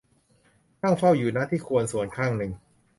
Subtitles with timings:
[0.81, 2.51] นั่งเฝ้าอยู่ ณ ที่ควรส่วนข้างหนึ่ง